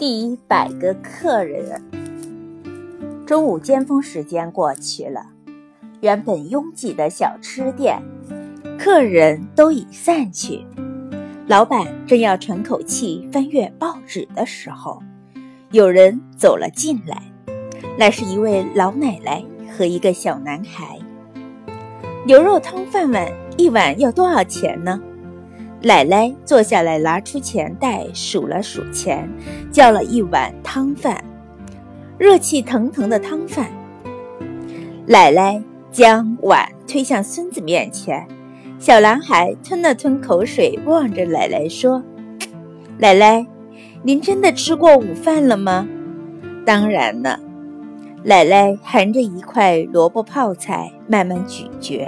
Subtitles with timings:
[0.00, 1.78] 第一百个客人。
[3.26, 5.26] 中午尖峰时间过去了，
[6.00, 8.00] 原本拥挤的小吃店，
[8.78, 10.64] 客人都已散去。
[11.46, 15.02] 老板正要喘口气翻阅报纸的时候，
[15.70, 17.22] 有人走了进来，
[17.98, 20.98] 那是一位老奶奶和一个小男孩。
[22.24, 24.98] 牛肉汤饭碗一碗要多少钱呢？
[25.82, 29.26] 奶奶坐下来，拿出钱袋数了数钱，
[29.72, 31.24] 叫了一碗汤饭，
[32.18, 33.66] 热气腾腾的汤饭。
[35.06, 38.26] 奶奶将碗推向孙子面前，
[38.78, 42.02] 小男孩吞了吞口水，望着奶奶说
[42.98, 43.46] ：“奶奶，
[44.02, 45.88] 您真的吃过午饭了吗
[46.66, 47.40] ？”“当然了。”
[48.22, 52.06] 奶奶含着一块萝卜泡菜，慢慢咀嚼。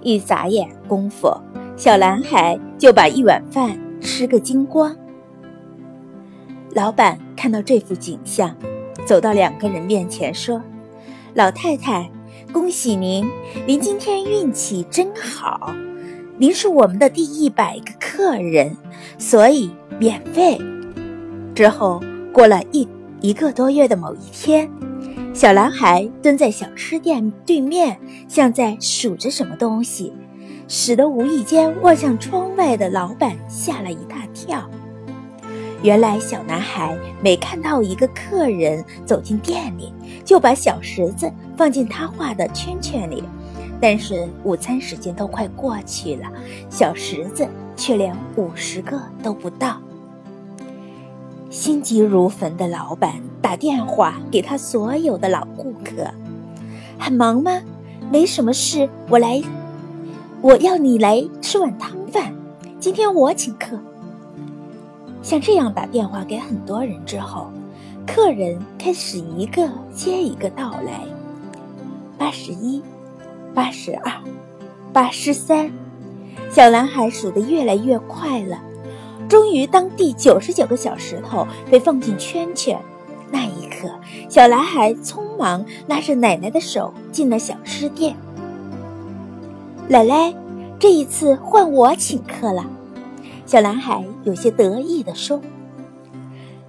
[0.00, 1.30] 一眨眼功夫。
[1.76, 4.96] 小男孩就把一碗饭吃个精光。
[6.72, 8.56] 老板看到这幅景象，
[9.04, 10.62] 走到两个人面前说
[11.34, 12.10] ：“老太太，
[12.50, 13.28] 恭喜您，
[13.66, 15.70] 您今天运气真好，
[16.38, 18.74] 您是我们的第一百个客人，
[19.18, 20.58] 所以免费。”
[21.54, 22.02] 之后
[22.32, 22.88] 过了一
[23.20, 24.70] 一个多月的某一天，
[25.34, 30.14] 小男孩蹲在小吃店对面，像在数着什么东西。
[30.68, 34.68] 使得无意间望向窗外的老板吓了一大跳。
[35.82, 39.92] 原来小男孩每看到一个客人走进店里，
[40.24, 43.22] 就把小石子放进他画的圈圈里。
[43.78, 46.26] 但是午餐时间都快过去了，
[46.70, 49.78] 小石子却连五十个都不到。
[51.50, 56.10] 心急如焚的老板打电话给他所有的老顾客
[56.98, 57.60] ：“很忙吗？
[58.10, 59.42] 没什么事，我来。”
[60.42, 62.32] 我要你来吃碗汤饭，
[62.78, 63.78] 今天我请客。
[65.22, 67.50] 像这样打电话给很多人之后，
[68.06, 71.00] 客人开始一个接一个到来。
[72.18, 72.82] 八十一，
[73.54, 74.12] 八十二，
[74.92, 75.72] 八十三，
[76.50, 78.58] 小男孩数得越来越快了。
[79.28, 82.78] 终于，当第九十九个小石头被放进圈圈，
[83.32, 83.90] 那一刻，
[84.28, 88.14] 小男孩匆忙拉着奶奶的手进了小吃店。
[89.88, 90.34] 奶奶，
[90.80, 92.66] 这一次换我请客了。
[93.44, 95.40] 小男孩有些得意地说：“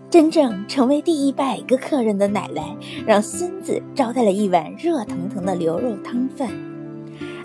[0.07, 6.47] 真正成为第一百个客人的奶奶，让孙子招待了一碗热腾腾的牛肉汤饭，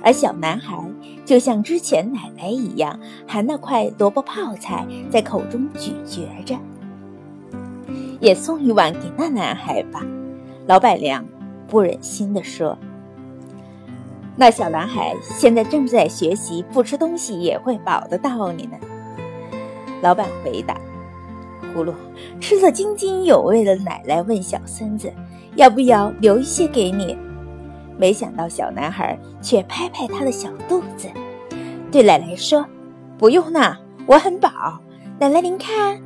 [0.03, 0.77] 而小男孩
[1.25, 6.55] 就像之前奶奶一样，含那块萝卜泡菜在口中咀嚼着。
[8.21, 10.05] 也送一碗给那男孩吧。”
[10.69, 11.25] 老板娘
[11.67, 12.77] 不忍心地说。
[14.35, 18.77] 那小男孩现在正在学习，不吃东西也会饱的道理呢。
[20.01, 20.77] 老板回答
[21.75, 21.95] ：“葫芦
[22.41, 25.13] 吃得津津有味的奶奶问小孙子，
[25.55, 27.17] 要不要留一些给你？”
[27.99, 31.09] 没想到小男孩却拍拍他的小肚子，
[31.91, 32.67] 对奶奶说
[33.19, 34.51] ：“不用了，我很饱。
[35.21, 36.01] 奶奶您看，